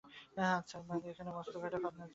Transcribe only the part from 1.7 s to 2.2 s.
জন্য লাগানো হল।